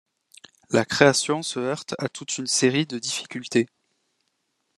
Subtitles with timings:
[0.71, 3.67] La création se heurte à toute une série de difficultés.